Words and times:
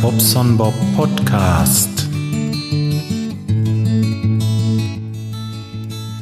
Bobson 0.00 0.56
Bob 0.56 0.74
Podcast. 0.96 2.08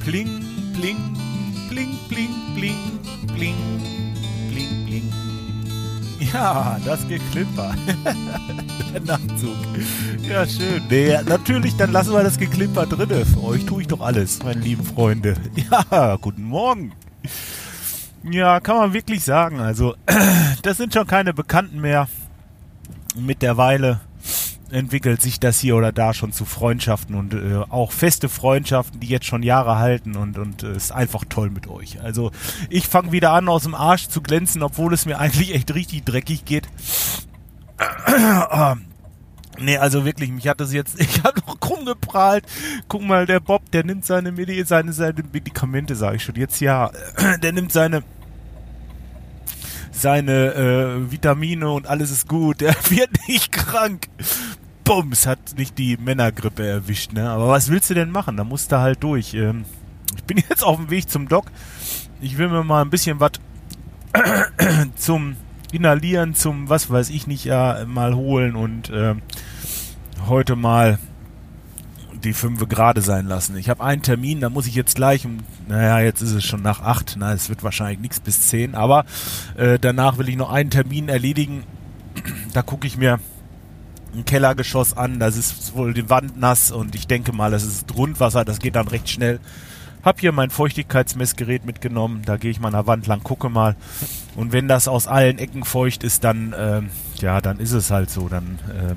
Bling, 0.04 0.44
bling, 0.72 0.96
bling, 1.68 1.98
bling, 2.08 2.34
bling, 2.54 2.78
bling, 3.34 3.54
bling, 4.50 4.86
bling. 4.86 5.12
Ja, 6.32 6.78
das 6.84 7.06
Geklimper. 7.06 7.74
Der 8.92 9.00
Nachtzug. 9.00 9.56
Ja, 10.28 10.46
schön. 10.46 10.82
Nee, 10.90 11.16
natürlich, 11.28 11.76
dann 11.76 11.92
lassen 11.92 12.12
wir 12.12 12.22
das 12.22 12.38
Geklimper 12.38 12.86
drinne. 12.86 13.24
Für 13.24 13.44
euch 13.44 13.64
tue 13.64 13.82
ich 13.82 13.88
doch 13.88 14.00
alles, 14.00 14.42
meine 14.42 14.60
lieben 14.60 14.84
Freunde. 14.84 15.36
Ja, 15.90 16.16
guten 16.16 16.44
Morgen. 16.44 16.92
Ja, 18.24 18.60
kann 18.60 18.76
man 18.76 18.92
wirklich 18.92 19.22
sagen. 19.24 19.60
Also, 19.60 19.94
das 20.62 20.76
sind 20.76 20.94
schon 20.94 21.06
keine 21.06 21.32
Bekannten 21.32 21.80
mehr. 21.80 22.08
Mittlerweile 23.14 24.00
entwickelt 24.70 25.20
sich 25.20 25.38
das 25.38 25.60
hier 25.60 25.76
oder 25.76 25.92
da 25.92 26.14
schon 26.14 26.32
zu 26.32 26.46
Freundschaften 26.46 27.14
und 27.14 27.34
äh, 27.34 27.56
auch 27.68 27.92
feste 27.92 28.30
Freundschaften, 28.30 29.00
die 29.00 29.06
jetzt 29.06 29.26
schon 29.26 29.42
Jahre 29.42 29.78
halten 29.78 30.16
und 30.16 30.38
und 30.38 30.62
äh, 30.62 30.74
ist 30.74 30.92
einfach 30.92 31.24
toll 31.28 31.50
mit 31.50 31.68
euch. 31.68 32.00
Also 32.00 32.32
ich 32.70 32.88
fange 32.88 33.12
wieder 33.12 33.32
an 33.32 33.48
aus 33.48 33.64
dem 33.64 33.74
Arsch 33.74 34.08
zu 34.08 34.22
glänzen, 34.22 34.62
obwohl 34.62 34.94
es 34.94 35.04
mir 35.04 35.18
eigentlich 35.20 35.54
echt 35.54 35.74
richtig 35.74 36.04
dreckig 36.04 36.44
geht. 36.44 36.68
Nee, 39.58 39.76
also 39.76 40.06
wirklich, 40.06 40.30
mich 40.30 40.48
hat 40.48 40.60
das 40.60 40.72
jetzt, 40.72 40.98
ich 41.00 41.22
habe 41.22 41.40
noch 41.46 41.58
rumgeprahlt. 41.68 42.44
Guck 42.88 43.02
mal, 43.02 43.26
der 43.26 43.38
Bob, 43.38 43.70
der 43.70 43.84
nimmt 43.84 44.04
seine, 44.04 44.32
Medi 44.32 44.64
seine, 44.64 44.94
seine 44.94 45.22
Medikamente, 45.30 45.94
sage 45.94 46.16
ich 46.16 46.24
schon 46.24 46.36
jetzt 46.36 46.60
ja, 46.60 46.90
der 47.42 47.52
nimmt 47.52 47.70
seine 47.70 48.02
seine 50.02 50.54
äh, 50.54 51.10
Vitamine 51.10 51.70
und 51.70 51.86
alles 51.86 52.10
ist 52.10 52.28
gut. 52.28 52.60
Der 52.60 52.74
wird 52.90 53.10
nicht 53.28 53.52
krank. 53.52 54.08
Bums, 54.84 55.26
hat 55.26 55.56
nicht 55.56 55.78
die 55.78 55.96
Männergrippe 55.96 56.66
erwischt, 56.66 57.12
ne? 57.12 57.30
Aber 57.30 57.48
was 57.48 57.70
willst 57.70 57.88
du 57.88 57.94
denn 57.94 58.10
machen? 58.10 58.36
Da 58.36 58.44
musst 58.44 58.72
du 58.72 58.78
halt 58.78 59.02
durch. 59.02 59.32
Ähm, 59.34 59.64
ich 60.16 60.24
bin 60.24 60.36
jetzt 60.48 60.64
auf 60.64 60.76
dem 60.76 60.90
Weg 60.90 61.08
zum 61.08 61.28
Doc. 61.28 61.46
Ich 62.20 62.36
will 62.36 62.48
mir 62.48 62.64
mal 62.64 62.82
ein 62.82 62.90
bisschen 62.90 63.20
was 63.20 63.32
zum 64.96 65.36
Inhalieren, 65.72 66.34
zum 66.34 66.68
was 66.68 66.90
weiß 66.90 67.08
ich 67.10 67.26
nicht, 67.26 67.44
ja, 67.44 67.84
mal 67.86 68.14
holen 68.14 68.56
und 68.56 68.90
äh, 68.90 69.14
heute 70.26 70.54
mal 70.54 70.98
die 72.24 72.32
fünf 72.32 72.66
gerade 72.68 73.02
sein 73.02 73.26
lassen. 73.26 73.56
Ich 73.56 73.68
habe 73.68 73.82
einen 73.82 74.02
Termin, 74.02 74.40
da 74.40 74.50
muss 74.50 74.66
ich 74.66 74.74
jetzt 74.74 74.96
gleich 74.96 75.26
um, 75.26 75.38
naja, 75.68 76.00
jetzt 76.00 76.22
ist 76.22 76.32
es 76.32 76.44
schon 76.44 76.62
nach 76.62 76.80
acht, 76.80 77.16
na, 77.18 77.32
es 77.32 77.48
wird 77.48 77.62
wahrscheinlich 77.62 78.00
nichts 78.00 78.20
bis 78.20 78.48
zehn, 78.48 78.74
aber 78.74 79.04
äh, 79.56 79.78
danach 79.78 80.18
will 80.18 80.28
ich 80.28 80.36
noch 80.36 80.50
einen 80.50 80.70
Termin 80.70 81.08
erledigen. 81.08 81.64
da 82.52 82.62
gucke 82.62 82.86
ich 82.86 82.96
mir 82.96 83.18
ein 84.14 84.24
Kellergeschoss 84.24 84.96
an, 84.96 85.18
das 85.18 85.36
ist 85.36 85.74
wohl 85.74 85.94
die 85.94 86.10
Wand 86.10 86.38
nass 86.38 86.70
und 86.70 86.94
ich 86.94 87.06
denke 87.06 87.32
mal, 87.32 87.50
das 87.50 87.64
ist 87.64 87.88
Grundwasser, 87.88 88.44
das 88.44 88.58
geht 88.58 88.76
dann 88.76 88.88
recht 88.88 89.08
schnell. 89.08 89.40
Hab 90.02 90.18
hier 90.20 90.32
mein 90.32 90.50
Feuchtigkeitsmessgerät 90.50 91.64
mitgenommen, 91.64 92.22
da 92.24 92.36
gehe 92.36 92.50
ich 92.50 92.60
mal 92.60 92.68
an 92.68 92.74
der 92.74 92.86
Wand 92.86 93.06
lang, 93.06 93.22
gucke 93.22 93.48
mal. 93.48 93.76
Und 94.34 94.52
wenn 94.52 94.66
das 94.66 94.88
aus 94.88 95.06
allen 95.06 95.38
Ecken 95.38 95.64
feucht 95.64 96.02
ist, 96.02 96.24
dann, 96.24 96.52
äh, 96.52 96.82
ja, 97.20 97.40
dann 97.40 97.58
ist 97.60 97.72
es 97.72 97.90
halt 97.90 98.10
so, 98.10 98.28
dann 98.28 98.58
äh, 98.68 98.94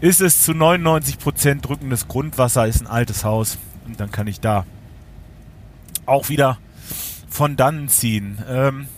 ist 0.00 0.20
es 0.20 0.42
zu 0.42 0.52
99% 0.52 1.60
drückendes 1.60 2.08
Grundwasser, 2.08 2.66
ist 2.66 2.80
ein 2.80 2.86
altes 2.86 3.24
Haus 3.24 3.58
und 3.86 4.00
dann 4.00 4.10
kann 4.10 4.26
ich 4.26 4.40
da 4.40 4.64
auch 6.06 6.28
wieder 6.28 6.58
von 7.28 7.56
dannen 7.56 7.88
ziehen. 7.88 8.38
Ähm, 8.48 8.88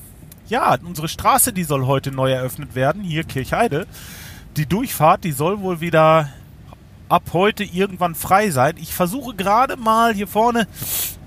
ja, 0.48 0.76
unsere 0.84 1.08
Straße, 1.08 1.52
die 1.52 1.64
soll 1.64 1.86
heute 1.86 2.12
neu 2.12 2.30
eröffnet 2.30 2.74
werden, 2.74 3.02
hier 3.02 3.24
Kirchheide. 3.24 3.86
Die 4.56 4.66
Durchfahrt, 4.66 5.24
die 5.24 5.32
soll 5.32 5.60
wohl 5.60 5.80
wieder 5.80 6.28
ab 7.08 7.30
heute 7.32 7.64
irgendwann 7.64 8.14
frei 8.14 8.50
sein. 8.50 8.74
Ich 8.78 8.94
versuche 8.94 9.34
gerade 9.34 9.76
mal 9.76 10.14
hier 10.14 10.28
vorne 10.28 10.66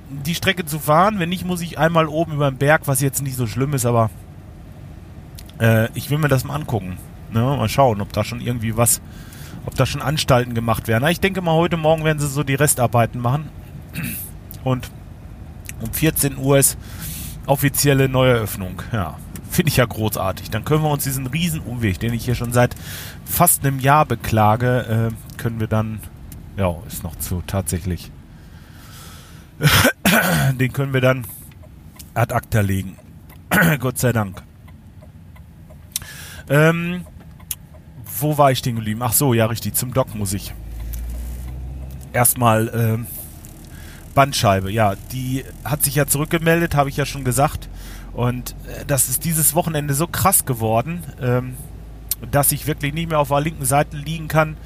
die 0.10 0.36
Strecke 0.36 0.66
zu 0.66 0.80
fahren. 0.80 1.20
Wenn 1.20 1.30
nicht, 1.30 1.46
muss 1.46 1.62
ich 1.62 1.78
einmal 1.78 2.08
oben 2.08 2.34
über 2.34 2.50
den 2.50 2.58
Berg, 2.58 2.84
was 2.86 3.02
jetzt 3.02 3.22
nicht 3.22 3.36
so 3.36 3.48
schlimm 3.48 3.74
ist, 3.74 3.86
aber 3.86 4.10
äh, 5.60 5.90
ich 5.94 6.10
will 6.10 6.18
mir 6.18 6.28
das 6.28 6.44
mal 6.44 6.56
angucken. 6.56 6.98
Ne? 7.32 7.42
Mal 7.42 7.70
schauen, 7.70 8.02
ob 8.02 8.14
da 8.14 8.24
schon 8.24 8.42
irgendwie 8.42 8.78
was 8.78 9.02
ob 9.66 9.76
da 9.76 9.86
schon 9.86 10.02
Anstalten 10.02 10.54
gemacht 10.54 10.88
werden. 10.88 11.08
Ich 11.10 11.20
denke 11.20 11.42
mal, 11.42 11.54
heute 11.54 11.78
Morgen 11.78 12.04
werden 12.04 12.20
sie 12.20 12.28
so 12.28 12.44
die 12.44 12.56
Restarbeiten 12.56 13.22
machen. 13.22 13.50
Und 14.64 14.90
um 15.82 15.92
14 15.92 16.38
Uhr 16.38 16.58
ist 16.58 16.78
offizielle 17.46 18.10
Neueröffnung. 18.10 18.82
Ja, 18.92 19.18
finde 19.50 19.70
ich 19.70 19.78
ja 19.78 19.86
großartig. 19.86 20.50
Dann 20.50 20.66
können 20.66 20.84
wir 20.84 20.90
uns 20.90 21.04
diesen 21.04 21.28
riesen 21.28 21.62
Umweg, 21.62 22.00
den 22.00 22.14
ich 22.14 22.26
hier 22.26 22.36
schon 22.36 22.54
seit 22.54 22.76
fast 23.26 23.66
einem 23.66 23.80
Jahr 23.80 24.06
beklage, 24.06 25.12
äh, 25.12 25.38
können 25.38 25.60
wir 25.60 25.68
dann, 25.68 26.00
ja, 26.58 26.76
ist 26.88 27.04
noch 27.04 27.16
zu 27.18 27.44
tatsächlich, 27.46 28.12
den 30.60 30.74
können 30.74 30.94
wir 30.94 31.02
dann 31.02 31.26
ad 32.14 32.34
acta 32.34 32.62
legen. 32.62 32.98
Gott 33.80 33.98
sei 33.98 34.12
Dank. 34.12 34.42
Ähm, 36.50 37.06
wo 38.20 38.38
war 38.38 38.52
ich 38.52 38.60
stehen 38.60 38.76
geblieben? 38.76 39.02
Ach 39.02 39.14
so, 39.14 39.34
ja, 39.34 39.46
richtig. 39.46 39.76
Zum 39.76 39.94
Doc 39.94 40.16
muss 40.16 40.34
ich. 40.34 40.54
Erstmal 42.14 42.68
äh, 42.70 44.14
Bandscheibe. 44.14 44.72
Ja, 44.72 44.96
die 45.12 45.44
hat 45.64 45.84
sich 45.84 45.96
ja 45.96 46.08
zurückgemeldet, 46.08 46.76
habe 46.76 46.90
ich 46.90 46.98
ja 46.98 47.06
schon 47.06 47.24
gesagt. 47.24 47.70
Und 48.14 48.56
äh, 48.68 48.86
das 48.86 49.10
ist 49.10 49.26
dieses 49.26 49.54
Wochenende 49.54 49.94
so 49.94 50.08
krass 50.08 50.46
geworden, 50.46 51.04
ähm, 51.22 51.56
dass 52.32 52.52
ich 52.52 52.66
wirklich 52.68 52.94
nicht 52.94 53.10
mehr 53.10 53.20
auf 53.20 53.28
der 53.28 53.42
linken 53.42 53.66
Seite 53.66 53.98
liegen 53.98 54.28
kann. 54.28 54.58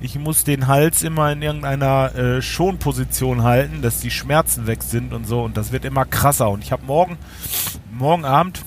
Ich 0.00 0.18
muss 0.18 0.44
den 0.44 0.66
Hals 0.66 1.02
immer 1.02 1.30
in 1.30 1.42
irgendeiner 1.42 2.14
äh, 2.14 2.42
Schonposition 2.42 3.42
halten, 3.42 3.82
dass 3.82 4.00
die 4.00 4.10
Schmerzen 4.10 4.66
weg 4.66 4.82
sind 4.82 5.12
und 5.12 5.26
so. 5.26 5.42
Und 5.42 5.56
das 5.56 5.72
wird 5.72 5.84
immer 5.84 6.04
krasser. 6.04 6.50
Und 6.50 6.64
ich 6.64 6.72
habe 6.72 6.84
morgen, 6.86 7.18
morgen 7.92 8.24
Abend 8.24 8.64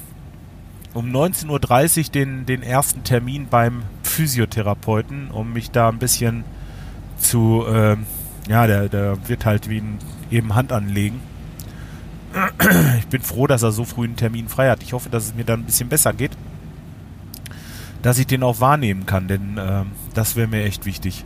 um 0.94 1.12
19.30 1.12 1.50
Uhr 2.06 2.12
den, 2.12 2.46
den 2.46 2.64
ersten 2.64 3.04
Termin 3.04 3.48
beim 3.50 3.84
Physiotherapeuten, 4.16 5.30
um 5.30 5.52
mich 5.54 5.72
da 5.72 5.90
ein 5.90 6.00
bisschen 6.00 6.46
zu, 7.18 7.66
äh, 7.68 7.98
ja, 8.48 8.66
der, 8.66 8.88
der 8.88 9.28
wird 9.28 9.46
halt 9.46 9.70
wie 9.70 9.80
ein, 9.80 10.00
eben 10.32 10.56
Hand 10.56 10.72
anlegen. 10.72 11.20
Ich 13.00 13.08
bin 13.08 13.22
froh, 13.22 13.48
dass 13.48 13.62
er 13.62 13.72
so 13.72 13.86
früh 13.86 14.06
einen 14.06 14.16
Termin 14.16 14.50
frei 14.50 14.70
hat. 14.70 14.82
Ich 14.84 14.94
hoffe, 14.94 15.10
dass 15.10 15.26
es 15.26 15.36
mir 15.36 15.46
dann 15.46 15.62
ein 15.62 15.66
bisschen 15.66 15.90
besser 15.90 16.12
geht. 16.12 16.32
Dass 18.02 18.18
ich 18.18 18.28
den 18.28 18.44
auch 18.44 18.60
wahrnehmen 18.60 19.06
kann, 19.06 19.28
denn 19.28 19.58
äh, 19.58 19.84
das 20.14 20.36
wäre 20.36 20.48
mir 20.48 20.64
echt 20.64 20.86
wichtig. 20.86 21.24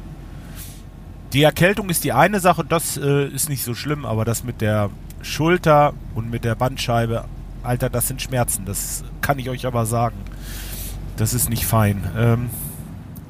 Die 1.33 1.43
Erkältung 1.43 1.89
ist 1.89 2.03
die 2.03 2.11
eine 2.11 2.39
Sache, 2.39 2.65
das 2.65 2.97
äh, 2.97 3.27
ist 3.27 3.49
nicht 3.49 3.63
so 3.63 3.75
schlimm, 3.75 4.05
aber 4.05 4.25
das 4.25 4.43
mit 4.43 4.61
der 4.61 4.89
Schulter 5.21 5.93
und 6.15 6.29
mit 6.29 6.43
der 6.43 6.55
Bandscheibe, 6.55 7.25
Alter, 7.63 7.89
das 7.89 8.07
sind 8.07 8.21
Schmerzen. 8.21 8.65
Das 8.65 9.03
kann 9.21 9.39
ich 9.39 9.49
euch 9.49 9.65
aber 9.65 9.85
sagen. 9.85 10.17
Das 11.17 11.33
ist 11.33 11.49
nicht 11.49 11.65
fein. 11.65 12.03
Ähm, 12.17 12.49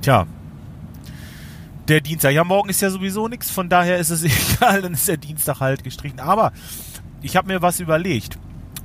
tja. 0.01 0.25
Der 1.87 2.01
Dienstag. 2.01 2.33
Ja, 2.33 2.43
morgen 2.43 2.69
ist 2.69 2.81
ja 2.81 2.89
sowieso 2.89 3.27
nichts, 3.27 3.49
von 3.49 3.69
daher 3.69 3.97
ist 3.97 4.09
es 4.09 4.23
egal, 4.57 4.81
dann 4.81 4.93
ist 4.93 5.07
der 5.07 5.17
Dienstag 5.17 5.59
halt 5.59 5.83
gestrichen. 5.83 6.19
Aber 6.19 6.51
ich 7.21 7.35
habe 7.35 7.47
mir 7.47 7.61
was 7.61 7.79
überlegt. 7.79 8.37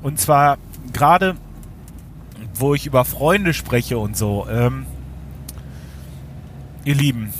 Und 0.02 0.18
zwar 0.18 0.58
gerade, 0.92 1.36
wo 2.54 2.74
ich 2.74 2.86
über 2.86 3.04
Freunde 3.04 3.54
spreche 3.54 3.98
und 3.98 4.16
so. 4.16 4.46
Ähm, 4.48 4.86
ihr 6.84 6.94
Lieben, 6.94 7.32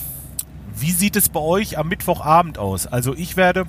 wie 0.77 0.91
sieht 0.91 1.17
es 1.17 1.29
bei 1.29 1.41
euch 1.41 1.79
am 1.79 1.89
Mittwochabend 1.89 2.59
aus? 2.59 2.87
Also 2.87 3.15
ich 3.15 3.37
werde 3.37 3.67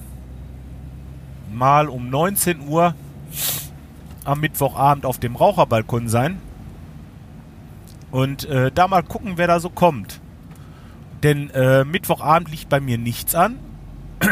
mal 1.53 1.88
um 1.88 2.09
19 2.09 2.68
Uhr 2.68 2.95
am 4.24 4.39
Mittwochabend 4.39 5.06
auf 5.06 5.19
dem 5.19 5.35
Raucherbalkon 5.35 6.09
sein 6.09 6.39
und 8.15 8.45
äh, 8.45 8.71
da 8.71 8.88
mal 8.88 9.03
gucken, 9.03 9.33
wer 9.35 9.47
da 9.47 9.59
so 9.59 9.69
kommt. 9.69 10.21
Denn 11.21 11.50
äh, 11.50 11.83
Mittwochabend 11.83 12.50
liegt 12.50 12.69
bei 12.69 12.79
mir 12.79 12.97
nichts 12.97 13.35
an. 13.35 13.57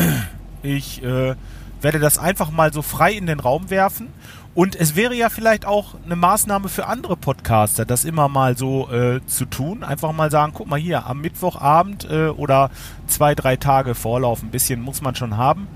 Ich 0.66 1.04
äh, 1.04 1.36
werde 1.82 2.00
das 2.00 2.18
einfach 2.18 2.50
mal 2.50 2.72
so 2.72 2.82
frei 2.82 3.12
in 3.12 3.26
den 3.26 3.42
Raum 3.42 3.70
werfen. 3.70 4.08
Und 4.56 4.78
es 4.78 4.96
wäre 4.96 5.14
ja 5.14 5.28
vielleicht 5.28 5.66
auch 5.66 5.96
eine 6.06 6.16
Maßnahme 6.16 6.70
für 6.70 6.88
andere 6.88 7.18
Podcaster, 7.18 7.84
das 7.84 8.06
immer 8.06 8.30
mal 8.30 8.58
so 8.58 8.90
äh, 8.90 9.20
zu 9.26 9.44
tun. 9.44 9.84
Einfach 9.84 10.14
mal 10.14 10.32
sagen, 10.32 10.54
guck 10.56 10.68
mal 10.68 10.80
hier, 10.80 11.06
am 11.06 11.20
Mittwochabend 11.20 12.10
äh, 12.10 12.28
oder 12.28 12.72
zwei, 13.08 13.36
drei 13.36 13.58
Tage 13.58 13.94
Vorlauf, 13.94 14.42
ein 14.42 14.52
bisschen 14.52 14.80
muss 14.80 15.02
man 15.02 15.16
schon 15.16 15.36
haben. 15.36 15.68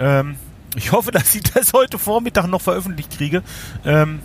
Ähm, 0.00 0.34
ich 0.74 0.90
hoffe, 0.90 1.10
dass 1.12 1.32
ich 1.36 1.44
das 1.44 1.72
heute 1.72 2.00
Vormittag 2.00 2.48
noch 2.48 2.62
veröffentlicht 2.62 3.12
kriege. 3.16 3.44
Ähm, 3.84 4.18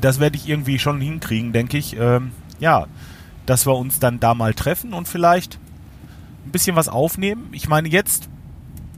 das 0.00 0.20
werde 0.20 0.36
ich 0.36 0.48
irgendwie 0.48 0.78
schon 0.78 1.02
hinkriegen, 1.02 1.52
denke 1.52 1.76
ich. 1.76 1.94
Ähm, 2.00 2.32
ja, 2.58 2.86
dass 3.46 3.66
wir 3.66 3.74
uns 3.74 3.98
dann 3.98 4.20
da 4.20 4.34
mal 4.34 4.54
treffen 4.54 4.92
und 4.92 5.08
vielleicht 5.08 5.58
ein 6.44 6.52
bisschen 6.52 6.76
was 6.76 6.88
aufnehmen. 6.88 7.48
Ich 7.52 7.68
meine, 7.68 7.88
jetzt 7.88 8.28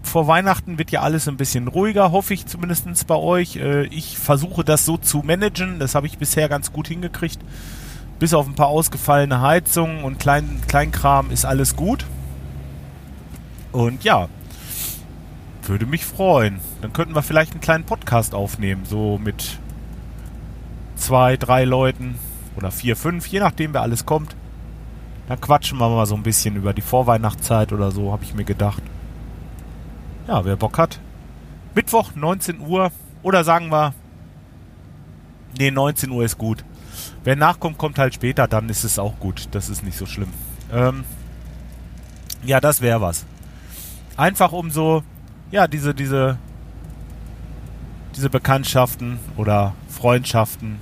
vor 0.02 0.26
Weihnachten 0.26 0.78
wird 0.78 0.90
ja 0.90 1.02
alles 1.02 1.28
ein 1.28 1.36
bisschen 1.36 1.68
ruhiger, 1.68 2.12
hoffe 2.12 2.34
ich 2.34 2.46
zumindest 2.46 3.06
bei 3.06 3.14
euch. 3.16 3.56
Äh, 3.56 3.86
ich 3.86 4.18
versuche 4.18 4.64
das 4.64 4.84
so 4.84 4.96
zu 4.96 5.18
managen. 5.18 5.78
Das 5.78 5.94
habe 5.94 6.06
ich 6.06 6.18
bisher 6.18 6.48
ganz 6.48 6.72
gut 6.72 6.88
hingekriegt. 6.88 7.38
Bis 8.18 8.34
auf 8.34 8.46
ein 8.48 8.54
paar 8.54 8.68
ausgefallene 8.68 9.40
Heizungen 9.40 10.02
und 10.02 10.18
Klein, 10.18 10.60
Kleinkram 10.66 11.30
ist 11.30 11.44
alles 11.44 11.76
gut. 11.76 12.04
Und 13.70 14.02
ja, 14.02 14.28
würde 15.62 15.86
mich 15.86 16.04
freuen. 16.04 16.58
Dann 16.80 16.92
könnten 16.92 17.14
wir 17.14 17.22
vielleicht 17.22 17.52
einen 17.52 17.60
kleinen 17.60 17.84
Podcast 17.84 18.34
aufnehmen, 18.34 18.86
so 18.86 19.18
mit 19.18 19.58
zwei, 20.96 21.36
drei 21.36 21.64
Leuten 21.64 22.18
oder 22.58 22.70
vier, 22.72 22.96
fünf, 22.96 23.26
je 23.28 23.40
nachdem, 23.40 23.72
wer 23.72 23.82
alles 23.82 24.04
kommt. 24.04 24.36
Dann 25.28 25.40
quatschen 25.40 25.78
wir 25.78 25.88
mal 25.88 26.06
so 26.06 26.14
ein 26.14 26.22
bisschen 26.22 26.56
über 26.56 26.74
die 26.74 26.82
Vorweihnachtszeit 26.82 27.72
oder 27.72 27.90
so, 27.90 28.12
habe 28.12 28.24
ich 28.24 28.34
mir 28.34 28.44
gedacht. 28.44 28.82
Ja, 30.26 30.44
wer 30.44 30.56
Bock 30.56 30.76
hat. 30.76 30.98
Mittwoch, 31.74 32.10
19 32.14 32.60
Uhr. 32.60 32.90
Oder 33.22 33.44
sagen 33.44 33.70
wir, 33.70 33.94
nee, 35.58 35.70
19 35.70 36.10
Uhr 36.10 36.24
ist 36.24 36.36
gut. 36.36 36.64
Wer 37.24 37.36
nachkommt, 37.36 37.78
kommt 37.78 37.98
halt 37.98 38.14
später, 38.14 38.48
dann 38.48 38.68
ist 38.68 38.84
es 38.84 38.98
auch 38.98 39.18
gut. 39.20 39.48
Das 39.52 39.68
ist 39.68 39.82
nicht 39.82 39.96
so 39.96 40.06
schlimm. 40.06 40.32
Ähm, 40.72 41.04
ja, 42.42 42.60
das 42.60 42.80
wäre 42.80 43.00
was. 43.00 43.24
Einfach 44.16 44.52
um 44.52 44.70
so, 44.70 45.02
ja, 45.50 45.68
diese, 45.68 45.94
diese, 45.94 46.38
diese 48.16 48.30
Bekanntschaften 48.30 49.18
oder 49.36 49.74
Freundschaften 49.88 50.78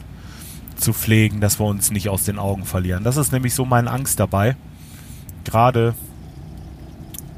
zu 0.76 0.92
pflegen, 0.92 1.40
dass 1.40 1.58
wir 1.58 1.66
uns 1.66 1.90
nicht 1.90 2.08
aus 2.08 2.24
den 2.24 2.38
Augen 2.38 2.64
verlieren. 2.64 3.04
Das 3.04 3.16
ist 3.16 3.32
nämlich 3.32 3.54
so 3.54 3.64
meine 3.64 3.90
Angst 3.90 4.20
dabei. 4.20 4.56
Gerade 5.44 5.94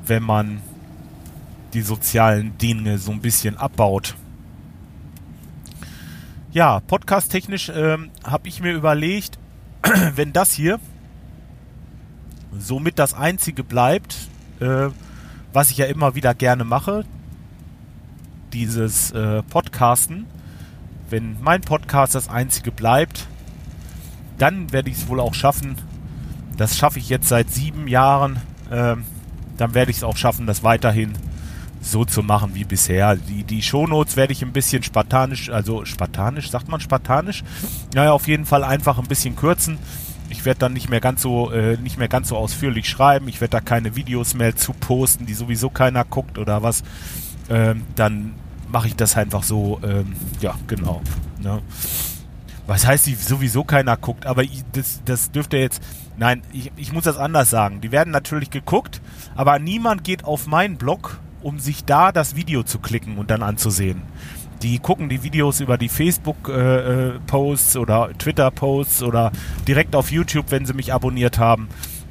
wenn 0.06 0.23
man 0.23 0.61
die 1.75 1.82
sozialen 1.82 2.56
Dinge 2.58 2.99
so 2.99 3.12
ein 3.12 3.20
bisschen 3.20 3.56
abbaut. 3.56 4.14
Ja, 6.50 6.81
podcast-technisch 6.81 7.70
ähm, 7.75 8.11
habe 8.25 8.49
ich 8.49 8.61
mir 8.61 8.73
überlegt, 8.73 9.38
wenn 10.14 10.32
das 10.32 10.52
hier 10.52 10.81
somit 12.58 12.99
das 12.99 13.12
einzige 13.14 13.62
bleibt, 13.62 14.17
äh, 14.61 14.88
was 15.52 15.70
ich 15.70 15.76
ja 15.76 15.87
immer 15.87 16.14
wieder 16.14 16.35
gerne 16.35 16.64
mache, 16.64 17.05
dieses 18.52 19.11
äh, 19.11 19.43
Podcasten, 19.43 20.26
wenn 21.10 21.37
mein 21.40 21.60
Podcast 21.60 22.14
das 22.14 22.28
einzige 22.28 22.72
bleibt, 22.72 23.26
dann 24.38 24.72
werde 24.72 24.90
ich 24.90 24.96
es 24.96 25.08
wohl 25.08 25.20
auch 25.20 25.34
schaffen. 25.34 25.76
Das 26.56 26.76
schaffe 26.76 26.99
ich 26.99 27.08
jetzt 27.08 27.28
seit 27.28 27.50
sieben 27.50 27.88
Jahren. 27.88 28.40
Ähm, 28.70 29.05
dann 29.56 29.75
werde 29.75 29.90
ich 29.90 29.99
es 29.99 30.05
auch 30.05 30.16
schaffen, 30.16 30.46
das 30.46 30.62
weiterhin 30.62 31.14
so 31.81 32.05
zu 32.05 32.22
machen 32.22 32.55
wie 32.55 32.64
bisher. 32.64 33.16
Die, 33.16 33.44
die 33.44 33.62
Shownotes 33.62 34.16
werde 34.16 34.32
ich 34.32 34.43
ein 34.43 34.52
bisschen 34.52 34.82
spartanisch, 34.82 35.50
also 35.50 35.84
spartanisch, 35.84 36.50
sagt 36.50 36.69
man 36.69 36.81
spartanisch? 36.81 37.44
Naja, 37.94 38.12
auf 38.12 38.28
jeden 38.28 38.46
Fall 38.46 38.64
einfach 38.64 38.99
ein 38.99 39.06
bisschen 39.06 39.37
kürzen. 39.37 39.78
Ich 40.31 40.44
werde 40.44 40.61
dann 40.61 40.75
nicht 40.75 40.90
mehr 40.90 41.00
ganz 41.00 41.22
so 41.22 41.50
äh, 41.50 41.78
nicht 41.78 41.99
mehr 41.99 42.08
ganz 42.08 42.28
so 42.28 42.37
ausführlich 42.37 42.88
schreiben. 42.88 43.28
Ich 43.28 43.40
werde 43.40 43.52
da 43.52 43.61
keine 43.61 43.96
Videos 43.96 44.34
mehr 44.34 44.56
zu 44.56 44.72
posten, 44.75 45.25
die 45.26 45.34
sowieso 45.34 45.70
keiner 45.70 46.04
guckt 46.04 46.38
oder 46.38 46.62
was. 46.62 46.82
Ähm, 47.49 47.82
dann 47.96 48.34
mache 48.70 48.88
ich 48.88 48.97
das 48.97 49.17
einfach 49.17 49.43
so, 49.43 49.81
ähm, 49.82 50.15
ja, 50.41 50.55
genau. 50.67 51.03
Ne? 51.41 51.61
Was 52.67 52.87
heißt, 52.87 53.06
die 53.06 53.15
sowieso 53.15 53.65
keiner 53.65 53.97
guckt, 53.97 54.26
aber 54.26 54.43
ich, 54.43 54.62
das, 54.73 55.00
das 55.05 55.31
dürfte 55.31 55.56
jetzt, 55.56 55.82
nein, 56.19 56.43
ich, 56.53 56.70
ich 56.76 56.93
muss 56.93 57.05
das 57.05 57.17
anders 57.17 57.49
sagen. 57.49 57.81
Die 57.81 57.93
werden 57.93 58.11
natürlich 58.11 58.50
geguckt, 58.50 59.00
aber 59.35 59.59
niemand 59.59 60.05
geht 60.05 60.25
auf 60.25 60.47
meinen 60.47 60.76
Blog, 60.76 61.19
um 61.43 61.59
sich 61.59 61.85
da 61.85 62.12
das 62.12 62.37
Video 62.37 62.62
zu 62.62 62.79
klicken 62.79 63.17
und 63.17 63.31
dann 63.31 63.43
anzusehen. 63.43 64.03
Die 64.62 64.81
gucken 64.81 65.09
die 65.09 65.23
Videos 65.23 65.61
über 65.61 65.79
die 65.79 65.88
Facebook-Posts 65.88 67.75
äh, 67.75 67.79
äh 67.79 67.81
oder 67.81 68.11
Twitter-Posts 68.19 69.03
oder 69.05 69.32
direkt 69.67 69.94
auf 69.94 70.11
YouTube, 70.11 70.47
wenn 70.50 70.67
sie 70.67 70.75
mich 70.75 70.93
abonniert 70.93 71.38
haben. 71.38 71.69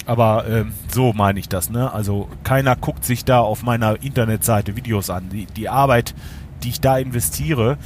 Aber 0.08 0.48
äh, 0.48 0.64
so 0.90 1.12
meine 1.12 1.40
ich 1.40 1.50
das, 1.50 1.70
ne? 1.70 1.92
Also 1.94 2.30
keiner 2.44 2.78
guckt 2.78 3.04
sich 3.04 3.26
da 3.26 3.42
auf 3.42 3.64
meiner 3.64 4.02
Internetseite 4.02 4.78
Videos 4.78 5.10
an. 5.10 5.28
Die, 5.30 5.46
die 5.46 5.68
Arbeit, 5.68 6.16
die 6.64 6.70
ich 6.70 6.82
da 6.82 6.98
investiere, 6.98 7.78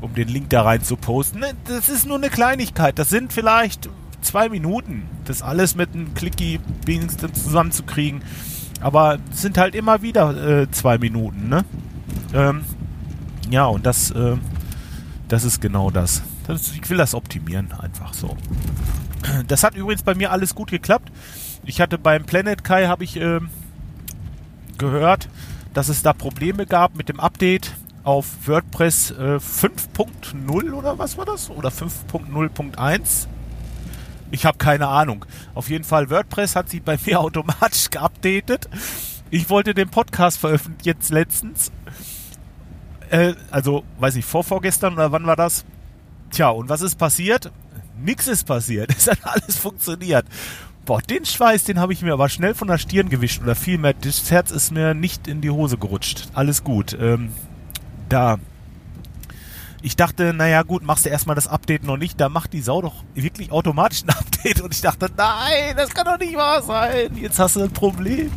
um 0.00 0.14
den 0.14 0.28
Link 0.28 0.50
da 0.50 0.62
rein 0.62 0.82
zu 0.82 0.96
posten, 0.96 1.40
ne, 1.40 1.54
das 1.64 1.88
ist 1.88 2.06
nur 2.06 2.16
eine 2.16 2.30
Kleinigkeit. 2.30 2.98
Das 2.98 3.08
sind 3.08 3.32
vielleicht 3.32 3.88
zwei 4.20 4.48
Minuten, 4.48 5.02
das 5.24 5.42
alles 5.42 5.74
mit 5.74 5.94
einem 5.94 6.14
Clicky-Bings 6.14 7.16
zusammenzukriegen. 7.16 8.22
Aber 8.80 9.18
es 9.32 9.42
sind 9.42 9.56
halt 9.56 9.74
immer 9.74 10.02
wieder 10.02 10.62
äh, 10.62 10.70
zwei 10.70 10.98
Minuten, 10.98 11.48
ne? 11.48 11.64
Ähm, 12.34 12.62
ja, 13.48 13.66
und 13.66 13.86
das, 13.86 14.10
äh, 14.10 14.36
das 15.28 15.44
ist 15.44 15.60
genau 15.60 15.90
das. 15.90 16.22
das. 16.46 16.72
Ich 16.72 16.90
will 16.90 16.98
das 16.98 17.14
optimieren, 17.14 17.72
einfach 17.72 18.12
so. 18.12 18.36
Das 19.48 19.64
hat 19.64 19.74
übrigens 19.74 20.02
bei 20.02 20.14
mir 20.14 20.30
alles 20.30 20.54
gut 20.54 20.70
geklappt. 20.70 21.10
Ich 21.64 21.80
hatte 21.80 21.98
beim 21.98 22.24
Planet 22.24 22.62
Kai, 22.62 22.86
habe 22.86 23.02
ich 23.02 23.16
äh, 23.16 23.40
gehört, 24.78 25.28
dass 25.74 25.88
es 25.88 26.02
da 26.02 26.12
Probleme 26.12 26.66
gab 26.66 26.96
mit 26.96 27.08
dem 27.08 27.18
Update 27.18 27.72
auf 28.06 28.46
WordPress 28.46 29.10
äh, 29.10 29.38
5.0 29.38 30.72
oder 30.72 30.96
was 30.96 31.18
war 31.18 31.24
das? 31.24 31.50
Oder 31.50 31.70
5.0.1? 31.70 33.26
Ich 34.30 34.46
habe 34.46 34.58
keine 34.58 34.86
Ahnung. 34.86 35.26
Auf 35.54 35.70
jeden 35.70 35.82
Fall, 35.82 36.08
WordPress 36.08 36.54
hat 36.54 36.68
sich 36.70 36.82
bei 36.82 36.96
mir 37.04 37.20
automatisch 37.20 37.90
geupdatet. 37.90 38.68
Ich 39.30 39.50
wollte 39.50 39.74
den 39.74 39.88
Podcast 39.88 40.38
veröffentlichen 40.38 40.86
jetzt 40.86 41.10
letztens. 41.10 41.72
Äh, 43.10 43.34
also, 43.50 43.82
weiß 43.98 44.14
nicht, 44.14 44.28
vorvorgestern 44.28 44.94
oder 44.94 45.10
wann 45.10 45.26
war 45.26 45.36
das? 45.36 45.64
Tja, 46.30 46.50
und 46.50 46.68
was 46.68 46.82
ist 46.82 46.94
passiert? 46.94 47.50
Nix 47.98 48.28
ist 48.28 48.44
passiert. 48.44 48.94
Es 48.96 49.08
hat 49.08 49.18
alles 49.24 49.56
funktioniert. 49.56 50.26
Boah, 50.84 51.02
den 51.02 51.24
Schweiß, 51.24 51.64
den 51.64 51.80
habe 51.80 51.92
ich 51.92 52.02
mir 52.02 52.12
aber 52.12 52.28
schnell 52.28 52.54
von 52.54 52.68
der 52.68 52.78
Stirn 52.78 53.08
gewischt. 53.08 53.42
Oder 53.42 53.56
vielmehr, 53.56 53.94
das 53.94 54.30
Herz 54.30 54.52
ist 54.52 54.70
mir 54.70 54.94
nicht 54.94 55.26
in 55.26 55.40
die 55.40 55.50
Hose 55.50 55.76
gerutscht. 55.76 56.28
Alles 56.34 56.62
gut. 56.62 56.96
Ähm, 57.00 57.32
da. 58.08 58.38
Ich 59.82 59.94
dachte, 59.94 60.32
naja 60.32 60.62
gut, 60.62 60.82
machst 60.82 61.06
du 61.06 61.10
erstmal 61.10 61.36
das 61.36 61.46
Update 61.46 61.84
noch 61.84 61.96
nicht, 61.96 62.20
da 62.20 62.28
macht 62.28 62.52
die 62.52 62.60
Sau 62.60 62.82
doch 62.82 63.04
wirklich 63.14 63.52
automatisch 63.52 64.02
ein 64.04 64.10
Update. 64.18 64.60
Und 64.60 64.74
ich 64.74 64.80
dachte, 64.80 65.10
nein, 65.16 65.76
das 65.76 65.90
kann 65.90 66.06
doch 66.06 66.18
nicht 66.18 66.34
wahr 66.36 66.62
sein. 66.62 67.16
Jetzt 67.16 67.38
hast 67.38 67.56
du 67.56 67.62
ein 67.62 67.70
Problem. 67.70 68.30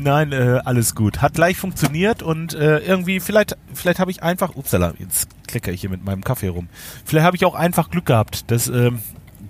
Nein, 0.00 0.32
äh, 0.32 0.60
alles 0.64 0.94
gut. 0.94 1.22
Hat 1.22 1.34
gleich 1.34 1.56
funktioniert 1.56 2.22
und 2.22 2.54
äh, 2.54 2.78
irgendwie, 2.78 3.20
vielleicht, 3.20 3.56
vielleicht 3.74 3.98
habe 3.98 4.10
ich 4.10 4.22
einfach, 4.22 4.56
upsala, 4.56 4.94
jetzt 4.98 5.28
klecker 5.46 5.72
ich 5.72 5.80
hier 5.80 5.90
mit 5.90 6.04
meinem 6.04 6.24
Kaffee 6.24 6.48
rum. 6.48 6.68
Vielleicht 7.04 7.26
habe 7.26 7.36
ich 7.36 7.44
auch 7.44 7.54
einfach 7.54 7.90
Glück 7.90 8.06
gehabt, 8.06 8.50
dass, 8.50 8.68
ähm, 8.68 9.00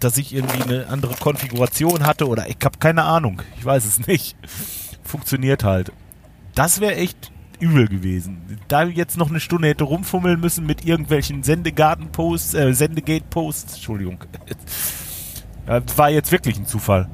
dass 0.00 0.16
ich 0.18 0.34
irgendwie 0.34 0.62
eine 0.62 0.88
andere 0.88 1.14
Konfiguration 1.14 2.04
hatte 2.06 2.26
oder 2.26 2.48
ich 2.48 2.56
habe 2.64 2.78
keine 2.78 3.04
Ahnung. 3.04 3.40
Ich 3.58 3.64
weiß 3.64 3.84
es 3.84 4.06
nicht. 4.06 4.36
Funktioniert 5.04 5.64
halt. 5.64 5.92
Das 6.54 6.80
wäre 6.80 6.96
echt 6.96 7.31
übel 7.62 7.86
gewesen. 7.86 8.42
Da 8.68 8.82
jetzt 8.84 9.16
noch 9.16 9.30
eine 9.30 9.40
Stunde 9.40 9.68
hätte 9.68 9.84
rumfummeln 9.84 10.40
müssen 10.40 10.66
mit 10.66 10.84
irgendwelchen 10.84 11.42
Sendegarten-Posts, 11.42 12.54
äh, 12.54 12.74
Sendegate-Posts, 12.74 13.74
Entschuldigung. 13.74 14.18
Das 15.64 15.96
war 15.96 16.10
jetzt 16.10 16.32
wirklich 16.32 16.58
ein 16.58 16.66
Zufall. 16.66 17.08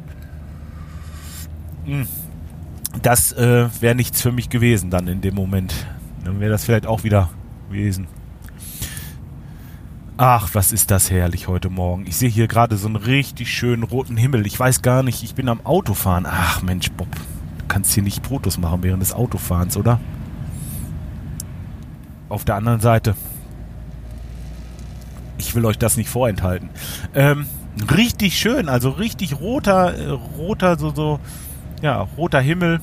Hm. 1.84 2.06
Das 3.02 3.30
äh, 3.32 3.68
wäre 3.80 3.94
nichts 3.94 4.22
für 4.22 4.32
mich 4.32 4.48
gewesen 4.48 4.88
dann 4.88 5.06
in 5.06 5.20
dem 5.20 5.34
Moment. 5.34 5.74
Dann 6.24 6.40
wäre 6.40 6.50
das 6.50 6.64
vielleicht 6.64 6.86
auch 6.86 7.04
wieder 7.04 7.28
gewesen. 7.68 8.08
Ach, 10.16 10.48
was 10.54 10.72
ist 10.72 10.90
das 10.90 11.10
herrlich 11.10 11.46
heute 11.46 11.68
Morgen. 11.68 12.06
Ich 12.06 12.16
sehe 12.16 12.30
hier 12.30 12.48
gerade 12.48 12.78
so 12.78 12.88
einen 12.88 12.96
richtig 12.96 13.52
schönen 13.52 13.82
roten 13.82 14.16
Himmel. 14.16 14.46
Ich 14.46 14.58
weiß 14.58 14.80
gar 14.80 15.02
nicht, 15.02 15.22
ich 15.22 15.34
bin 15.34 15.48
am 15.48 15.64
Autofahren. 15.64 16.26
Ach 16.26 16.62
Mensch, 16.62 16.90
Bob, 16.92 17.14
du 17.14 17.64
kannst 17.68 17.92
hier 17.92 18.02
nicht 18.02 18.26
Fotos 18.26 18.58
machen 18.58 18.82
während 18.82 19.02
des 19.02 19.12
Autofahrens, 19.12 19.76
oder? 19.76 20.00
Auf 22.28 22.44
der 22.44 22.56
anderen 22.56 22.80
Seite, 22.80 23.14
ich 25.38 25.54
will 25.54 25.64
euch 25.64 25.78
das 25.78 25.96
nicht 25.96 26.10
vorenthalten. 26.10 26.70
Ähm, 27.14 27.46
richtig 27.96 28.38
schön, 28.38 28.68
also 28.68 28.90
richtig 28.90 29.40
roter, 29.40 29.94
äh, 29.96 30.10
roter, 30.10 30.78
so, 30.78 30.94
so, 30.94 31.20
ja, 31.82 32.00
roter 32.16 32.40
Himmel. 32.40 32.80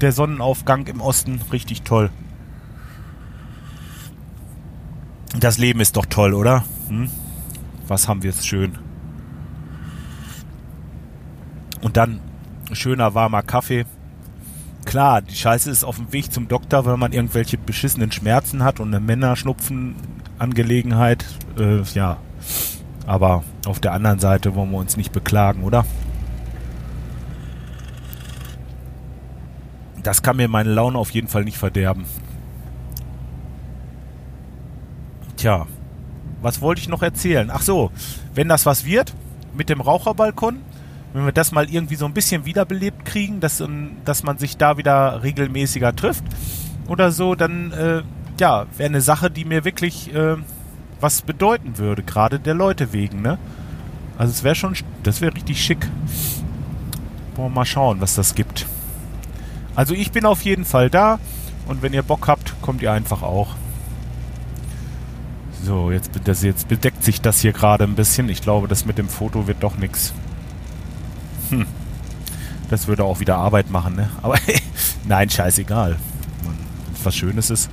Der 0.00 0.12
Sonnenaufgang 0.12 0.86
im 0.86 1.00
Osten, 1.00 1.40
richtig 1.52 1.82
toll. 1.82 2.10
Das 5.38 5.58
Leben 5.58 5.80
ist 5.80 5.96
doch 5.96 6.06
toll, 6.06 6.34
oder? 6.34 6.64
Hm? 6.88 7.10
Was 7.86 8.08
haben 8.08 8.22
wir 8.22 8.30
es 8.30 8.46
schön. 8.46 8.78
Und 11.82 11.96
dann 11.96 12.20
schöner 12.72 13.14
warmer 13.14 13.42
Kaffee 13.42 13.84
klar, 14.90 15.22
die 15.22 15.36
Scheiße 15.36 15.70
ist 15.70 15.84
auf 15.84 15.96
dem 15.96 16.12
Weg 16.12 16.30
zum 16.32 16.48
Doktor, 16.48 16.84
wenn 16.84 16.98
man 16.98 17.12
irgendwelche 17.12 17.56
beschissenen 17.56 18.10
Schmerzen 18.10 18.64
hat 18.64 18.80
und 18.80 18.88
eine 18.88 18.98
Männerschnupfen-Angelegenheit. 18.98 21.24
Äh, 21.56 21.82
ja, 21.94 22.16
aber 23.06 23.44
auf 23.66 23.78
der 23.78 23.92
anderen 23.92 24.18
Seite 24.18 24.56
wollen 24.56 24.72
wir 24.72 24.78
uns 24.78 24.96
nicht 24.96 25.12
beklagen, 25.12 25.62
oder? 25.62 25.86
Das 30.02 30.22
kann 30.22 30.38
mir 30.38 30.48
meine 30.48 30.72
Laune 30.72 30.98
auf 30.98 31.10
jeden 31.10 31.28
Fall 31.28 31.44
nicht 31.44 31.58
verderben. 31.58 32.04
Tja, 35.36 35.68
was 36.42 36.60
wollte 36.60 36.80
ich 36.80 36.88
noch 36.88 37.02
erzählen? 37.02 37.48
Ach 37.52 37.62
so, 37.62 37.92
wenn 38.34 38.48
das 38.48 38.66
was 38.66 38.84
wird, 38.84 39.14
mit 39.54 39.68
dem 39.68 39.80
Raucherbalkon, 39.80 40.56
wenn 41.12 41.24
wir 41.24 41.32
das 41.32 41.52
mal 41.52 41.68
irgendwie 41.68 41.96
so 41.96 42.06
ein 42.06 42.14
bisschen 42.14 42.44
wiederbelebt 42.44 43.04
kriegen, 43.04 43.40
dass, 43.40 43.62
dass 44.04 44.22
man 44.22 44.38
sich 44.38 44.56
da 44.56 44.76
wieder 44.76 45.22
regelmäßiger 45.22 45.94
trifft 45.94 46.24
oder 46.88 47.10
so, 47.10 47.34
dann 47.34 47.72
äh, 47.72 48.02
ja, 48.38 48.66
wäre 48.76 48.88
eine 48.88 49.00
Sache, 49.00 49.30
die 49.30 49.44
mir 49.44 49.64
wirklich 49.64 50.14
äh, 50.14 50.36
was 51.00 51.22
bedeuten 51.22 51.78
würde, 51.78 52.02
gerade 52.02 52.38
der 52.38 52.54
Leute 52.54 52.92
wegen, 52.92 53.22
ne? 53.22 53.38
Also 54.18 54.32
es 54.32 54.44
wäre 54.44 54.54
schon, 54.54 54.74
das 55.02 55.20
wäre 55.20 55.34
richtig 55.34 55.64
schick. 55.64 55.88
Wollen 57.36 57.50
wir 57.52 57.54
mal 57.54 57.64
schauen, 57.64 58.00
was 58.00 58.14
das 58.14 58.34
gibt. 58.34 58.66
Also 59.74 59.94
ich 59.94 60.12
bin 60.12 60.26
auf 60.26 60.42
jeden 60.42 60.64
Fall 60.64 60.90
da 60.90 61.18
und 61.66 61.82
wenn 61.82 61.94
ihr 61.94 62.02
Bock 62.02 62.28
habt, 62.28 62.60
kommt 62.60 62.82
ihr 62.82 62.92
einfach 62.92 63.22
auch. 63.22 63.54
So, 65.64 65.90
jetzt, 65.90 66.10
das, 66.24 66.42
jetzt 66.42 66.68
bedeckt 66.68 67.04
sich 67.04 67.20
das 67.20 67.40
hier 67.40 67.52
gerade 67.52 67.84
ein 67.84 67.94
bisschen. 67.94 68.28
Ich 68.28 68.42
glaube, 68.42 68.68
das 68.68 68.86
mit 68.86 68.98
dem 68.98 69.08
Foto 69.08 69.46
wird 69.46 69.62
doch 69.62 69.76
nichts. 69.76 70.12
Hm. 71.50 71.66
Das 72.68 72.86
würde 72.86 73.04
auch 73.04 73.20
wieder 73.20 73.36
Arbeit 73.36 73.70
machen, 73.70 73.96
ne? 73.96 74.10
Aber 74.22 74.36
nein, 75.06 75.28
scheißegal. 75.28 75.96
Wenn 76.42 77.04
was 77.04 77.16
Schönes 77.16 77.50
ist. 77.50 77.70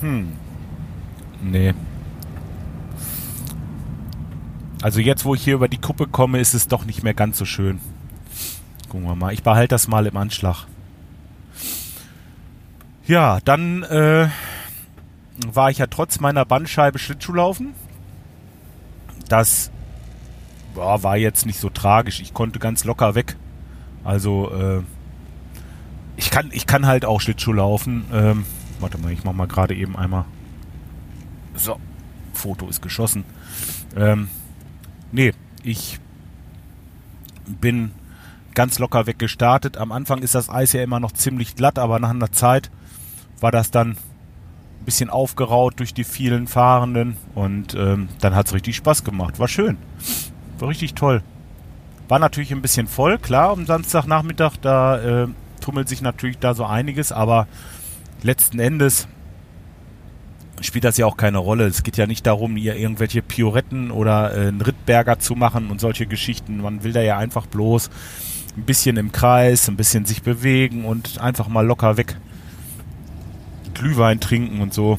Hm. 0.00 0.32
Nee. 1.42 1.74
Also 4.82 5.00
jetzt, 5.00 5.24
wo 5.24 5.34
ich 5.34 5.42
hier 5.42 5.54
über 5.54 5.68
die 5.68 5.80
Kuppe 5.80 6.06
komme, 6.06 6.40
ist 6.40 6.52
es 6.52 6.68
doch 6.68 6.84
nicht 6.84 7.02
mehr 7.02 7.14
ganz 7.14 7.38
so 7.38 7.44
schön. 7.44 7.80
Gucken 8.88 9.06
wir 9.06 9.14
mal. 9.14 9.32
Ich 9.32 9.42
behalte 9.42 9.68
das 9.68 9.88
mal 9.88 10.06
im 10.06 10.16
Anschlag. 10.16 10.66
Ja, 13.06 13.38
dann 13.44 13.82
äh, 13.82 14.28
war 15.46 15.70
ich 15.70 15.78
ja 15.78 15.86
trotz 15.86 16.20
meiner 16.20 16.44
Bandscheibe 16.44 16.98
Schlittschuhlaufen. 16.98 17.74
Das 19.34 19.72
boah, 20.76 21.02
war 21.02 21.16
jetzt 21.16 21.44
nicht 21.44 21.58
so 21.58 21.68
tragisch. 21.68 22.20
Ich 22.20 22.34
konnte 22.34 22.60
ganz 22.60 22.84
locker 22.84 23.16
weg. 23.16 23.36
Also 24.04 24.52
äh, 24.52 24.82
ich 26.16 26.30
kann 26.30 26.50
ich 26.52 26.68
kann 26.68 26.86
halt 26.86 27.04
auch 27.04 27.20
Schlittschuh 27.20 27.52
laufen. 27.52 28.04
Ähm, 28.12 28.46
warte 28.78 28.96
mal, 28.98 29.10
ich 29.10 29.24
mach 29.24 29.32
mal 29.32 29.48
gerade 29.48 29.74
eben 29.74 29.96
einmal. 29.96 30.24
So, 31.56 31.80
Foto 32.32 32.68
ist 32.68 32.80
geschossen. 32.80 33.24
Ähm, 33.96 34.28
nee, 35.10 35.32
ich 35.64 35.98
bin 37.44 37.90
ganz 38.54 38.78
locker 38.78 39.08
weggestartet. 39.08 39.78
Am 39.78 39.90
Anfang 39.90 40.22
ist 40.22 40.36
das 40.36 40.48
Eis 40.48 40.74
ja 40.74 40.84
immer 40.84 41.00
noch 41.00 41.10
ziemlich 41.10 41.56
glatt, 41.56 41.80
aber 41.80 41.98
nach 41.98 42.10
einer 42.10 42.30
Zeit 42.30 42.70
war 43.40 43.50
das 43.50 43.72
dann 43.72 43.96
ein 44.84 44.86
bisschen 44.86 45.08
aufgeraut 45.08 45.80
durch 45.80 45.94
die 45.94 46.04
vielen 46.04 46.46
Fahrenden 46.46 47.16
und 47.34 47.74
ähm, 47.74 48.10
dann 48.20 48.34
hat 48.34 48.48
es 48.48 48.52
richtig 48.52 48.76
Spaß 48.76 49.02
gemacht. 49.02 49.38
War 49.38 49.48
schön. 49.48 49.78
War 50.58 50.68
richtig 50.68 50.92
toll. 50.92 51.22
War 52.06 52.18
natürlich 52.18 52.52
ein 52.52 52.60
bisschen 52.60 52.86
voll, 52.86 53.16
klar, 53.16 53.50
am 53.50 53.64
Samstagnachmittag, 53.64 54.58
da 54.60 55.22
äh, 55.22 55.28
tummelt 55.62 55.88
sich 55.88 56.02
natürlich 56.02 56.38
da 56.38 56.52
so 56.52 56.66
einiges, 56.66 57.12
aber 57.12 57.48
letzten 58.22 58.58
Endes 58.58 59.08
spielt 60.60 60.84
das 60.84 60.98
ja 60.98 61.06
auch 61.06 61.16
keine 61.16 61.38
Rolle. 61.38 61.64
Es 61.64 61.82
geht 61.82 61.96
ja 61.96 62.06
nicht 62.06 62.26
darum, 62.26 62.54
hier 62.56 62.76
irgendwelche 62.76 63.22
Pioretten 63.22 63.90
oder 63.90 64.36
äh, 64.36 64.48
einen 64.48 64.60
Rittberger 64.60 65.18
zu 65.18 65.34
machen 65.34 65.70
und 65.70 65.80
solche 65.80 66.04
Geschichten. 66.04 66.58
Man 66.58 66.84
will 66.84 66.92
da 66.92 67.00
ja 67.00 67.16
einfach 67.16 67.46
bloß 67.46 67.88
ein 68.58 68.64
bisschen 68.64 68.98
im 68.98 69.12
Kreis, 69.12 69.66
ein 69.68 69.76
bisschen 69.76 70.04
sich 70.04 70.22
bewegen 70.22 70.84
und 70.84 71.18
einfach 71.22 71.48
mal 71.48 71.66
locker 71.66 71.96
weg 71.96 72.16
Glühwein 73.74 74.20
trinken 74.20 74.60
und 74.60 74.72
so. 74.72 74.98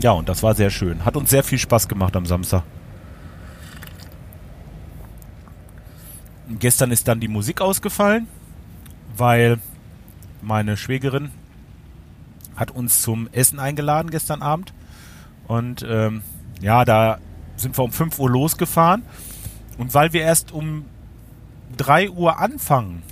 Ja, 0.00 0.12
und 0.12 0.28
das 0.28 0.42
war 0.42 0.54
sehr 0.54 0.70
schön. 0.70 1.04
Hat 1.04 1.16
uns 1.16 1.30
sehr 1.30 1.42
viel 1.42 1.58
Spaß 1.58 1.88
gemacht 1.88 2.16
am 2.16 2.26
Samstag. 2.26 2.62
Gestern 6.48 6.90
ist 6.90 7.08
dann 7.08 7.18
die 7.18 7.28
Musik 7.28 7.60
ausgefallen, 7.60 8.28
weil 9.16 9.58
meine 10.42 10.76
Schwägerin 10.76 11.30
hat 12.54 12.70
uns 12.70 13.02
zum 13.02 13.28
Essen 13.32 13.58
eingeladen 13.58 14.10
gestern 14.10 14.42
Abend. 14.42 14.72
Und 15.48 15.84
ähm, 15.88 16.22
ja, 16.60 16.84
da 16.84 17.18
sind 17.56 17.76
wir 17.76 17.84
um 17.84 17.92
5 17.92 18.18
Uhr 18.18 18.30
losgefahren. 18.30 19.02
Und 19.78 19.92
weil 19.94 20.12
wir 20.12 20.22
erst 20.22 20.52
um 20.52 20.84
3 21.76 22.10
Uhr 22.10 22.38
anfangen 22.38 23.02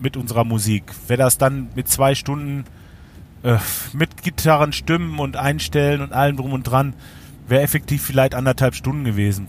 mit 0.00 0.16
unserer 0.16 0.44
Musik, 0.44 0.92
wäre 1.06 1.18
das 1.18 1.38
dann 1.38 1.68
mit 1.74 1.88
zwei 1.88 2.14
Stunden 2.14 2.64
äh, 3.48 3.58
mit 3.94 4.22
Gitarren, 4.22 4.72
Stimmen 4.74 5.18
und 5.18 5.36
Einstellen 5.38 6.02
und 6.02 6.12
allem 6.12 6.36
drum 6.36 6.52
und 6.52 6.64
dran, 6.64 6.92
wäre 7.46 7.62
effektiv 7.62 8.02
vielleicht 8.02 8.34
anderthalb 8.34 8.74
Stunden 8.74 9.04
gewesen. 9.04 9.48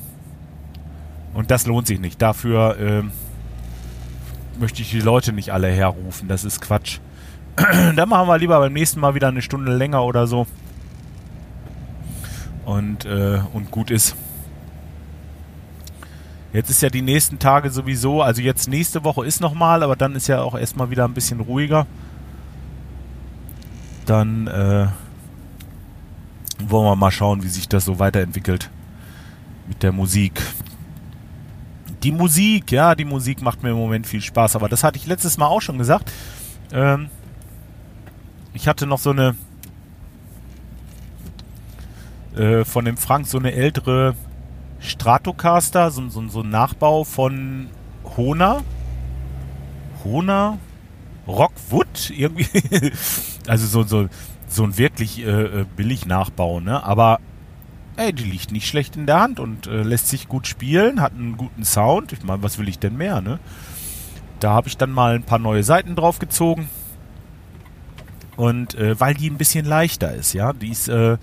Und 1.34 1.52
das 1.52 1.68
lohnt 1.68 1.86
sich 1.86 2.00
nicht. 2.00 2.22
Dafür 2.22 2.78
äh, 2.80 3.04
möchte 4.58 4.82
ich 4.82 4.92
die 4.92 5.02
Leute 5.02 5.34
nicht 5.34 5.52
alle 5.52 5.68
herrufen. 5.68 6.30
Das 6.30 6.46
ist 6.46 6.62
Quatsch. 6.62 7.00
Dann 7.96 8.08
machen 8.08 8.28
wir 8.28 8.38
lieber 8.38 8.58
beim 8.60 8.72
nächsten 8.72 9.02
Mal 9.02 9.16
wieder 9.16 9.28
eine 9.28 9.42
Stunde 9.42 9.76
länger 9.76 10.04
oder 10.06 10.28
so. 10.28 10.48
Und, 12.64 13.04
äh, 13.04 13.42
und 13.54 13.70
gut 13.70 13.92
ist. 13.92 14.16
Jetzt 16.54 16.70
ist 16.70 16.82
ja 16.82 16.90
die 16.90 17.02
nächsten 17.02 17.38
Tage 17.38 17.70
sowieso, 17.70 18.22
also 18.24 18.42
jetzt 18.42 18.70
nächste 18.70 19.04
Woche 19.04 19.26
ist 19.26 19.40
nochmal, 19.40 19.84
aber 19.84 19.96
dann 19.96 20.16
ist 20.16 20.28
ja 20.28 20.42
auch 20.42 20.58
erstmal 20.58 20.90
wieder 20.90 21.06
ein 21.06 21.14
bisschen 21.14 21.42
ruhiger 21.42 21.86
dann 24.10 24.48
äh, 24.48 24.88
wollen 26.60 26.86
wir 26.86 26.96
mal 26.96 27.12
schauen, 27.12 27.44
wie 27.44 27.48
sich 27.48 27.70
das 27.70 27.86
so 27.86 28.00
weiterentwickelt 28.00 28.70
mit 29.68 29.84
der 29.84 29.92
Musik. 29.92 30.42
Die 32.04 32.12
Musik, 32.12 32.72
ja, 32.72 32.96
die 32.96 33.06
Musik 33.06 33.42
macht 33.42 33.62
mir 33.62 33.70
im 33.72 33.78
Moment 33.78 34.08
viel 34.08 34.22
Spaß, 34.22 34.56
aber 34.56 34.70
das 34.70 34.84
hatte 34.84 34.98
ich 34.98 35.06
letztes 35.06 35.38
Mal 35.38 35.48
auch 35.48 35.62
schon 35.62 35.78
gesagt. 35.78 36.12
Ähm, 36.72 37.10
ich 38.54 38.68
hatte 38.68 38.88
noch 38.88 39.00
so 39.00 39.12
eine 39.12 39.36
äh, 42.36 42.64
von 42.66 42.86
dem 42.86 42.98
Frank 42.98 43.28
so 43.28 43.38
eine 43.38 43.54
ältere 43.54 44.16
Stratocaster, 44.80 45.92
so, 45.92 46.08
so, 46.10 46.28
so 46.30 46.42
ein 46.42 46.50
Nachbau 46.50 47.04
von 47.04 47.68
Hona. 48.16 48.62
Hona? 50.04 50.58
Rockwood? 51.30 52.12
Irgendwie. 52.16 52.48
Also 53.48 53.66
so, 53.66 53.82
so, 53.82 54.10
so 54.48 54.64
ein 54.64 54.78
wirklich 54.78 55.26
äh, 55.26 55.62
äh, 55.62 55.66
billig 55.76 56.06
Nachbau, 56.06 56.60
ne? 56.60 56.84
Aber 56.84 57.20
ey, 57.96 58.14
die 58.14 58.26
liegt 58.26 58.52
nicht 58.52 58.68
schlecht 58.68 58.96
in 58.96 59.08
der 59.08 59.20
Hand 59.22 59.40
und 59.40 59.66
äh, 59.66 59.82
lässt 59.82 60.08
sich 60.08 60.28
gut 60.28 60.46
spielen, 60.46 61.02
hat 61.02 61.14
einen 61.14 61.36
guten 61.36 61.66
Sound. 61.66 62.14
Ich 62.14 62.22
meine, 62.22 62.44
was 62.44 62.60
will 62.60 62.70
ich 62.70 62.78
denn 62.78 62.96
mehr, 62.96 63.22
ne? 63.22 63.40
Da 64.40 64.52
habe 64.52 64.68
ich 64.68 64.78
dann 64.78 64.92
mal 64.92 65.16
ein 65.16 65.24
paar 65.24 65.40
neue 65.40 65.64
Seiten 65.64 65.96
drauf 65.96 66.20
gezogen. 66.20 66.70
Und 68.38 68.76
äh, 68.76 69.00
weil 69.00 69.16
die 69.16 69.30
ein 69.30 69.38
bisschen 69.38 69.66
leichter 69.66 70.14
ist, 70.14 70.34
ja, 70.34 70.54
die 70.54 70.70
ist 70.70 70.88
äh, 70.88 71.18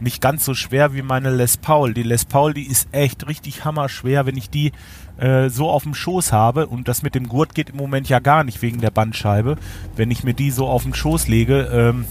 nicht 0.00 0.20
ganz 0.20 0.44
so 0.44 0.54
schwer 0.54 0.94
wie 0.94 1.02
meine 1.02 1.30
Les 1.30 1.56
Paul. 1.56 1.94
Die 1.94 2.02
Les 2.02 2.24
Paul, 2.24 2.54
die 2.54 2.66
ist 2.66 2.88
echt 2.92 3.26
richtig 3.26 3.64
hammerschwer, 3.64 4.26
wenn 4.26 4.36
ich 4.36 4.50
die 4.50 4.72
äh, 5.18 5.48
so 5.48 5.70
auf 5.70 5.84
dem 5.84 5.94
Schoß 5.94 6.32
habe 6.32 6.66
und 6.66 6.88
das 6.88 7.02
mit 7.02 7.14
dem 7.14 7.28
Gurt 7.28 7.54
geht 7.54 7.70
im 7.70 7.76
Moment 7.76 8.08
ja 8.08 8.18
gar 8.18 8.44
nicht 8.44 8.62
wegen 8.62 8.80
der 8.80 8.90
Bandscheibe. 8.90 9.56
Wenn 9.96 10.10
ich 10.10 10.24
mir 10.24 10.34
die 10.34 10.50
so 10.50 10.66
auf 10.66 10.82
den 10.82 10.94
Schoß 10.94 11.28
lege, 11.28 11.68
ähm, 11.72 12.04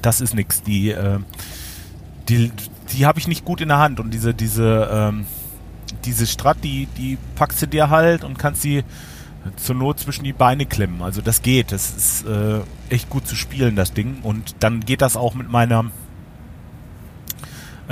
das 0.00 0.20
ist 0.20 0.34
nix. 0.34 0.62
Die, 0.62 0.90
äh, 0.90 1.18
die, 2.28 2.52
die 2.92 3.06
habe 3.06 3.18
ich 3.18 3.28
nicht 3.28 3.44
gut 3.44 3.60
in 3.60 3.68
der 3.68 3.78
Hand 3.78 4.00
und 4.00 4.12
diese, 4.12 4.34
diese, 4.34 4.88
ähm, 4.92 5.26
diese 6.04 6.26
Strat, 6.26 6.58
die, 6.62 6.86
die 6.96 7.18
packst 7.34 7.62
du 7.62 7.66
dir 7.66 7.90
halt 7.90 8.24
und 8.24 8.38
kannst 8.38 8.62
sie 8.62 8.84
zur 9.56 9.74
Not 9.74 9.98
zwischen 9.98 10.24
die 10.24 10.32
Beine 10.32 10.66
klemmen. 10.66 11.02
Also 11.02 11.20
das 11.20 11.42
geht. 11.42 11.72
Das 11.72 11.96
ist 11.96 12.26
äh, 12.26 12.60
echt 12.90 13.10
gut 13.10 13.26
zu 13.26 13.34
spielen, 13.34 13.76
das 13.76 13.92
Ding. 13.92 14.18
Und 14.22 14.54
dann 14.60 14.80
geht 14.80 15.02
das 15.02 15.16
auch 15.16 15.34
mit 15.34 15.50
meiner 15.50 15.86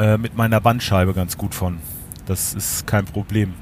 äh, 0.01 0.19
mit 0.19 0.37
meiner 0.37 0.61
Bandscheibe 0.61 1.15
ganz 1.15 1.39
gut 1.39 1.55
von. 1.55 1.79
Das 2.27 2.55
ist 2.55 2.87
kein 2.87 3.05
Problem 3.05 3.55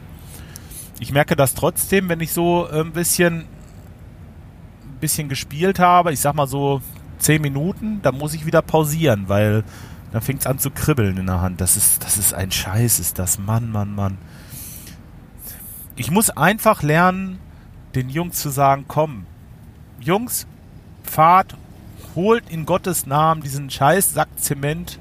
ich 1.00 1.12
merke 1.12 1.36
das 1.36 1.54
trotzdem, 1.54 2.08
wenn 2.08 2.20
ich 2.20 2.32
so 2.32 2.68
äh, 2.70 2.80
ein 2.80 2.92
bisschen, 2.92 3.40
ein 3.40 4.98
bisschen 5.00 5.28
gespielt 5.28 5.78
habe, 5.78 6.12
ich 6.12 6.20
sag 6.20 6.34
mal 6.34 6.46
so 6.46 6.82
zehn 7.18 7.42
Minuten, 7.42 8.00
dann 8.02 8.16
muss 8.16 8.34
ich 8.34 8.46
wieder 8.46 8.62
pausieren, 8.62 9.28
weil 9.28 9.64
dann 10.12 10.22
fängt 10.22 10.40
es 10.40 10.46
an 10.46 10.58
zu 10.58 10.70
kribbeln 10.70 11.16
in 11.16 11.26
der 11.26 11.40
Hand. 11.40 11.60
Das 11.60 11.76
ist, 11.76 12.02
das 12.04 12.16
ist 12.16 12.32
ein 12.32 12.50
Scheiß, 12.50 12.98
ist 12.98 13.18
das. 13.18 13.38
Mann, 13.38 13.70
Mann, 13.70 13.94
Mann. 13.94 14.18
Ich 15.96 16.10
muss 16.10 16.30
einfach 16.30 16.82
lernen, 16.82 17.38
den 17.94 18.08
Jungs 18.08 18.38
zu 18.38 18.50
sagen, 18.50 18.84
komm, 18.88 19.26
Jungs, 20.00 20.46
fahrt, 21.02 21.56
holt 22.14 22.48
in 22.50 22.66
Gottes 22.66 23.06
Namen 23.06 23.42
diesen 23.42 23.68
Scheiß 23.68 24.14
Sack 24.14 24.28
Zement 24.36 24.98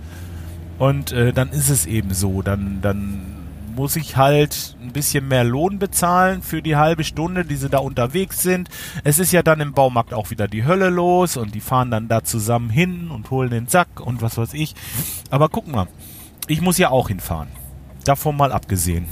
und 0.78 1.12
äh, 1.12 1.34
dann 1.34 1.50
ist 1.50 1.70
es 1.70 1.86
eben 1.86 2.14
so. 2.14 2.42
Dann, 2.42 2.80
dann 2.82 3.38
muss 3.76 3.96
ich 3.96 4.18
halt 4.18 4.76
ein 4.82 4.92
bisschen 4.92 5.28
mehr 5.28 5.44
Lohn 5.44 5.78
bezahlen 5.78 6.42
für 6.42 6.62
die 6.62 6.76
halbe 6.76 7.04
Stunde, 7.04 7.46
die 7.46 7.56
sie 7.56 7.70
da 7.70 7.78
unterwegs 7.78 8.42
sind. 8.42 8.70
Es 9.04 9.20
ist 9.20 9.32
ja 9.32 9.44
dann 9.44 9.62
im 9.62 9.74
Baumarkt 9.74 10.14
auch 10.14 10.32
wieder 10.32 10.48
die 10.48 10.66
Hölle 10.66 10.90
los 10.90 11.38
und 11.38 11.54
die 11.54 11.62
fahren 11.62 11.92
dann 11.92 12.08
da 12.08 12.24
zusammen 12.24 12.72
hin 12.72 13.10
und 13.12 13.30
holen 13.30 13.52
den 13.52 13.68
Sack 13.68 14.00
und 14.00 14.22
was 14.22 14.38
weiß 14.38 14.54
ich. 14.56 14.76
Aber 15.30 15.50
guck 15.50 15.68
mal, 15.68 15.88
ich 16.48 16.62
muss 16.62 16.80
ja 16.80 16.90
auch 16.90 17.10
hinfahren. 17.10 17.50
Davon 18.04 18.36
mal 18.36 18.52
abgesehen. 18.52 19.06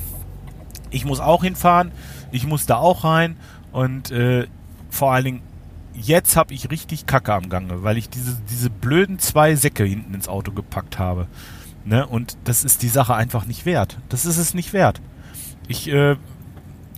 Ich 0.89 1.05
muss 1.05 1.19
auch 1.19 1.43
hinfahren, 1.43 1.91
ich 2.31 2.47
muss 2.47 2.65
da 2.65 2.77
auch 2.77 3.03
rein 3.03 3.35
und 3.71 4.09
äh, 4.11 4.47
vor 4.89 5.13
allen 5.13 5.25
Dingen 5.25 5.41
jetzt 5.95 6.35
habe 6.35 6.53
ich 6.53 6.69
richtig 6.71 7.05
Kacke 7.05 7.33
am 7.33 7.49
Gange, 7.49 7.83
weil 7.83 7.97
ich 7.97 8.09
diese, 8.09 8.37
diese 8.49 8.69
blöden 8.69 9.19
zwei 9.19 9.55
Säcke 9.55 9.83
hinten 9.83 10.13
ins 10.13 10.27
Auto 10.27 10.51
gepackt 10.51 10.99
habe. 10.99 11.27
Ne? 11.85 12.05
Und 12.05 12.37
das 12.43 12.63
ist 12.63 12.81
die 12.81 12.89
Sache 12.89 13.15
einfach 13.15 13.45
nicht 13.45 13.65
wert. 13.65 13.99
Das 14.09 14.25
ist 14.25 14.37
es 14.37 14.53
nicht 14.53 14.73
wert. 14.73 15.01
Ich, 15.67 15.87
äh, 15.87 16.15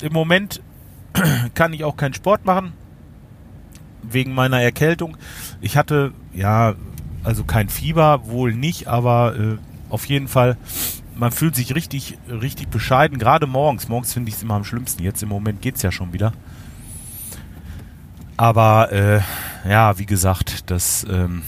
im 0.02 0.14
Moment 0.14 0.62
kann 1.54 1.74
ich 1.74 1.84
auch 1.84 1.98
keinen 1.98 2.14
Sport 2.14 2.46
machen. 2.46 2.74
Wegen 4.02 4.34
meiner 4.34 4.62
Erkältung. 4.62 5.18
Ich 5.60 5.76
hatte, 5.76 6.14
ja, 6.34 6.76
also 7.24 7.44
kein 7.44 7.68
Fieber, 7.68 8.28
wohl 8.28 8.54
nicht, 8.54 8.88
aber 8.88 9.36
äh, 9.38 9.58
auf 9.90 10.06
jeden 10.06 10.30
Fall, 10.30 10.58
man 11.16 11.32
fühlt 11.32 11.56
sich 11.56 11.76
richtig, 11.76 12.18
richtig 12.30 12.70
bescheiden, 12.70 13.18
gerade 13.18 13.48
morgens. 13.48 13.90
Morgens 13.90 14.14
finde 14.14 14.30
ich 14.30 14.36
es 14.36 14.44
immer 14.44 14.54
am 14.54 14.64
schlimmsten. 14.64 15.04
Jetzt 15.04 15.24
im 15.24 15.30
Moment 15.30 15.62
geht 15.62 15.76
es 15.76 15.82
ja 15.82 15.92
schon 15.92 16.14
wieder. 16.14 16.32
Aber 18.38 18.92
äh, 18.92 19.22
ja, 19.68 19.98
wie 19.98 20.06
gesagt, 20.06 20.70
das, 20.70 21.06
ähm, 21.10 21.42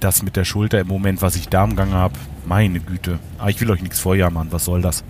das 0.00 0.24
mit 0.24 0.34
der 0.34 0.44
Schulter 0.44 0.80
im 0.80 0.88
Moment, 0.88 1.22
was 1.22 1.36
ich 1.36 1.48
da 1.48 1.62
am 1.62 1.76
Gang 1.76 1.92
habe, 1.92 2.14
meine 2.44 2.80
Güte. 2.80 3.20
Ah, 3.38 3.48
ich 3.48 3.60
will 3.60 3.70
euch 3.70 3.80
nichts 3.80 4.00
vorjammern, 4.00 4.48
was 4.50 4.64
soll 4.64 4.82
das? 4.82 5.04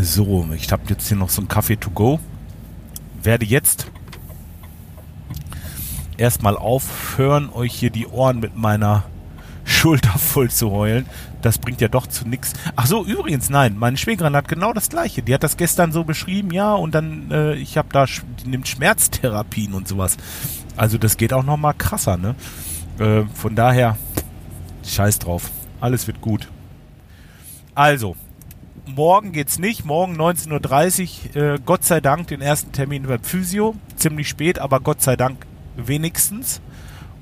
So, 0.00 0.48
ich 0.54 0.70
habe 0.70 0.82
jetzt 0.88 1.08
hier 1.08 1.16
noch 1.16 1.30
so 1.30 1.40
einen 1.40 1.48
Kaffee 1.48 1.76
to 1.76 1.90
go. 1.90 2.20
Werde 3.22 3.44
jetzt 3.44 3.90
erstmal 6.16 6.56
aufhören, 6.56 7.50
euch 7.50 7.74
hier 7.74 7.90
die 7.90 8.06
Ohren 8.06 8.38
mit 8.38 8.56
meiner 8.56 9.04
Schulter 9.84 10.18
voll 10.18 10.50
zu 10.50 10.70
heulen. 10.70 11.04
Das 11.42 11.58
bringt 11.58 11.82
ja 11.82 11.88
doch 11.88 12.06
zu 12.06 12.26
nichts. 12.26 12.54
Ach 12.74 12.86
so, 12.86 13.04
übrigens, 13.04 13.50
nein, 13.50 13.76
meine 13.76 13.98
Schwägerin 13.98 14.34
hat 14.34 14.48
genau 14.48 14.72
das 14.72 14.88
gleiche. 14.88 15.20
Die 15.20 15.34
hat 15.34 15.42
das 15.42 15.58
gestern 15.58 15.92
so 15.92 16.04
beschrieben, 16.04 16.52
ja, 16.52 16.72
und 16.72 16.94
dann, 16.94 17.30
äh, 17.30 17.54
ich 17.56 17.76
habe 17.76 17.88
da, 17.92 18.06
die 18.06 18.48
nimmt 18.48 18.66
Schmerztherapien 18.66 19.74
und 19.74 19.86
sowas. 19.86 20.16
Also 20.74 20.96
das 20.96 21.18
geht 21.18 21.34
auch 21.34 21.42
noch 21.42 21.58
mal 21.58 21.74
krasser, 21.74 22.16
ne? 22.16 22.34
Äh, 22.98 23.24
von 23.34 23.54
daher, 23.54 23.98
scheiß 24.86 25.18
drauf. 25.18 25.50
Alles 25.82 26.06
wird 26.06 26.22
gut. 26.22 26.48
Also, 27.74 28.16
morgen 28.86 29.32
geht's 29.32 29.58
nicht. 29.58 29.84
Morgen 29.84 30.18
19.30 30.18 31.36
Uhr, 31.36 31.42
äh, 31.42 31.58
Gott 31.62 31.84
sei 31.84 32.00
Dank, 32.00 32.28
den 32.28 32.40
ersten 32.40 32.72
Termin 32.72 33.02
beim 33.02 33.22
Physio. 33.22 33.74
Ziemlich 33.96 34.30
spät, 34.30 34.58
aber 34.58 34.80
Gott 34.80 35.02
sei 35.02 35.16
Dank 35.16 35.44
wenigstens. 35.76 36.62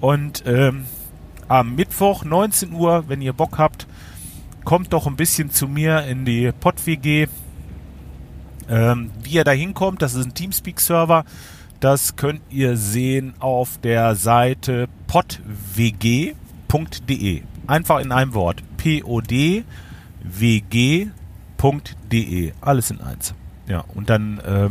Und 0.00 0.44
ähm, 0.46 0.84
am 1.52 1.74
Mittwoch 1.74 2.24
19 2.24 2.72
Uhr, 2.72 3.04
wenn 3.08 3.20
ihr 3.20 3.34
Bock 3.34 3.58
habt, 3.58 3.86
kommt 4.64 4.94
doch 4.94 5.06
ein 5.06 5.16
bisschen 5.16 5.50
zu 5.50 5.68
mir 5.68 6.06
in 6.06 6.24
die 6.24 6.50
Pod-WG. 6.50 7.26
Ähm, 8.70 9.10
wie 9.22 9.32
ihr 9.32 9.44
da 9.44 9.50
hinkommt, 9.50 10.00
das 10.00 10.14
ist 10.14 10.24
ein 10.24 10.32
Teamspeak-Server. 10.32 11.26
Das 11.78 12.16
könnt 12.16 12.40
ihr 12.48 12.78
sehen 12.78 13.34
auf 13.38 13.76
der 13.82 14.14
Seite 14.14 14.88
podwg.de. 15.08 16.32
Einfach 17.66 18.00
in 18.00 18.12
einem 18.12 18.32
Wort. 18.32 18.62
podwg.de. 18.78 19.62
Alles 22.62 22.90
in 22.90 23.00
eins. 23.02 23.34
Ja, 23.66 23.84
und 23.94 24.08
dann 24.08 24.38
äh, 24.38 24.70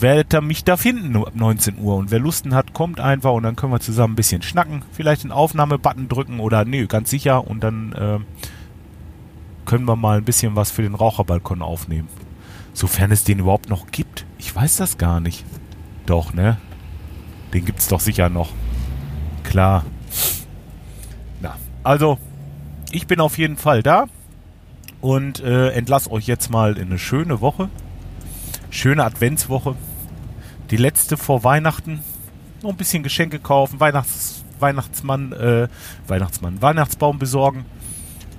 werdet 0.00 0.34
ihr 0.34 0.40
mich 0.40 0.64
da 0.64 0.76
finden 0.76 1.16
ab 1.16 1.34
19 1.34 1.78
Uhr. 1.78 1.96
Und 1.96 2.10
wer 2.10 2.18
Lusten 2.18 2.54
hat, 2.54 2.74
kommt 2.74 3.00
einfach 3.00 3.32
und 3.32 3.42
dann 3.42 3.56
können 3.56 3.72
wir 3.72 3.80
zusammen 3.80 4.12
ein 4.12 4.16
bisschen 4.16 4.42
schnacken. 4.42 4.82
Vielleicht 4.92 5.24
den 5.24 5.32
Aufnahmebutton 5.32 6.08
drücken 6.08 6.40
oder 6.40 6.64
nee, 6.64 6.86
ganz 6.86 7.10
sicher. 7.10 7.46
Und 7.46 7.62
dann 7.62 7.92
äh, 7.92 8.18
können 9.64 9.86
wir 9.86 9.96
mal 9.96 10.18
ein 10.18 10.24
bisschen 10.24 10.56
was 10.56 10.70
für 10.70 10.82
den 10.82 10.94
Raucherbalkon 10.94 11.62
aufnehmen. 11.62 12.08
Sofern 12.72 13.10
es 13.10 13.24
den 13.24 13.40
überhaupt 13.40 13.68
noch 13.68 13.90
gibt. 13.90 14.24
Ich 14.38 14.54
weiß 14.54 14.76
das 14.76 14.98
gar 14.98 15.20
nicht. 15.20 15.44
Doch, 16.06 16.32
ne? 16.32 16.58
Den 17.52 17.64
gibt 17.64 17.80
es 17.80 17.88
doch 17.88 18.00
sicher 18.00 18.28
noch. 18.28 18.50
Klar. 19.42 19.84
Na, 21.40 21.56
also, 21.82 22.18
ich 22.92 23.06
bin 23.06 23.20
auf 23.20 23.38
jeden 23.38 23.56
Fall 23.56 23.82
da 23.82 24.06
und 25.00 25.40
äh, 25.40 25.70
entlasse 25.70 26.10
euch 26.10 26.26
jetzt 26.26 26.50
mal 26.50 26.76
in 26.76 26.88
eine 26.88 26.98
schöne 26.98 27.40
Woche. 27.40 27.68
Schöne 28.70 29.04
Adventswoche 29.04 29.74
die 30.70 30.76
letzte 30.76 31.16
vor 31.16 31.44
Weihnachten. 31.44 32.00
Noch 32.62 32.70
ein 32.70 32.76
bisschen 32.76 33.02
Geschenke 33.02 33.38
kaufen, 33.38 33.80
Weihnachts, 33.80 34.44
Weihnachtsmann, 34.58 35.32
äh, 35.32 35.68
Weihnachtsmann, 36.06 36.60
Weihnachtsbaum 36.60 37.18
besorgen. 37.18 37.64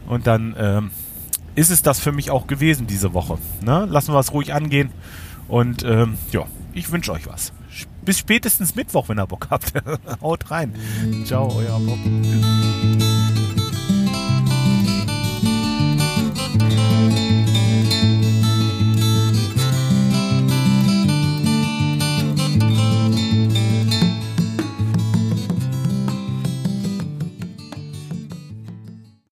Und 0.07 0.27
dann 0.27 0.55
ähm, 0.57 0.91
ist 1.55 1.69
es 1.69 1.81
das 1.81 1.99
für 1.99 2.11
mich 2.11 2.31
auch 2.31 2.47
gewesen 2.47 2.87
diese 2.87 3.13
Woche. 3.13 3.37
Ne? 3.61 3.85
Lassen 3.89 4.13
wir 4.13 4.19
es 4.19 4.33
ruhig 4.33 4.53
angehen. 4.53 4.91
Und 5.47 5.83
ähm, 5.83 6.17
ja, 6.31 6.45
ich 6.73 6.91
wünsche 6.91 7.11
euch 7.11 7.27
was. 7.27 7.53
Bis 8.03 8.19
spätestens 8.19 8.75
Mittwoch, 8.75 9.09
wenn 9.09 9.19
ihr 9.19 9.27
Bock 9.27 9.47
habt. 9.49 9.73
Haut 10.21 10.51
rein. 10.51 10.73
Ciao, 11.25 11.53
euer 11.55 11.79
Bob. 11.79 11.99